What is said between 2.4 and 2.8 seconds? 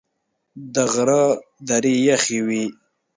وې.